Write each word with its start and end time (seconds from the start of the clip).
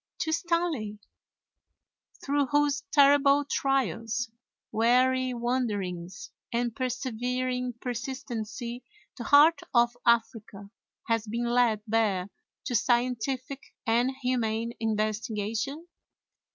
to 0.17 0.31
Stanley, 0.31 0.97
through 2.25 2.47
whose 2.47 2.81
terrible 2.91 3.45
trials, 3.45 4.31
weary 4.71 5.31
wanderings, 5.31 6.31
and 6.51 6.75
persevering 6.75 7.73
persistency 7.79 8.83
the 9.15 9.25
heart 9.25 9.61
of 9.75 9.95
Africa 10.03 10.71
has 11.07 11.27
been 11.27 11.45
laid 11.45 11.81
bare 11.87 12.31
to 12.65 12.73
scientific 12.73 13.61
and 13.85 14.09
humane 14.23 14.73
investigation? 14.79 15.87